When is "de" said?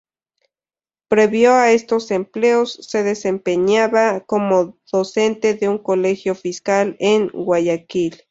5.53-5.69